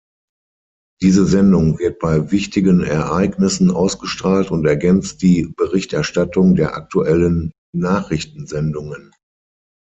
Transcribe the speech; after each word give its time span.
Diese 1.03 1.27
Sendung 1.27 1.77
wird 1.77 1.99
bei 1.99 2.31
wichtigen 2.31 2.81
Ereignissen 2.83 3.69
ausgestrahlt 3.69 4.49
und 4.49 4.65
ergänzt 4.65 5.21
die 5.21 5.53
Berichterstattung 5.55 6.55
der 6.55 6.73
aktuellen 6.75 7.51
Nachrichtensendungen. 7.71 9.11